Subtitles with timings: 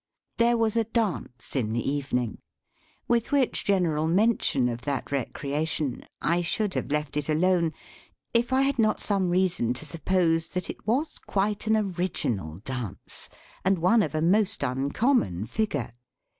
[0.37, 2.39] There was a dance in the evening.
[3.07, 7.73] With which general mention of that recreation, I should have left it alone,
[8.33, 13.29] if I had not some reason to suppose that it was quite an original dance,
[13.63, 15.93] and one of a most uncommon figure.